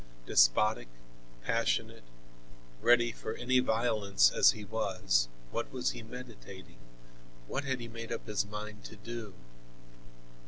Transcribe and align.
Despotic, 0.25 0.87
passionate, 1.43 2.03
ready 2.81 3.11
for 3.11 3.35
any 3.35 3.59
violence 3.59 4.31
as 4.31 4.49
he 4.53 4.65
was, 4.65 5.27
what 5.51 5.71
was 5.71 5.91
he 5.91 6.01
meditating, 6.01 6.79
what 7.45 7.65
had 7.65 7.79
he 7.79 7.87
made 7.87 8.11
up 8.11 8.25
his 8.25 8.43
mind 8.43 8.83
to 8.85 8.95
do? 8.95 9.35